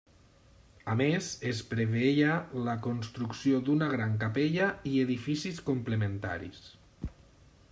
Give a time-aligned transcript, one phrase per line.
[0.91, 2.37] A més, es preveia
[2.69, 6.65] la construcció d'una gran capella i edificis complementaris.